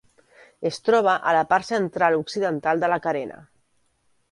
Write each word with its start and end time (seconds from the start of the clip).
Es 0.69 0.79
troba 0.87 1.13
a 1.31 1.33
la 1.37 1.43
part 1.51 1.69
central-occidental 1.69 2.83
de 2.85 2.93
la 2.95 3.01
carena. 3.07 3.41